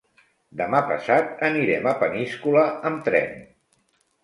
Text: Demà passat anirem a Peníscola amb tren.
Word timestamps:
Demà 0.61 0.79
passat 0.91 1.43
anirem 1.51 1.91
a 1.93 1.95
Peníscola 2.01 2.65
amb 2.93 3.07
tren. 3.11 3.39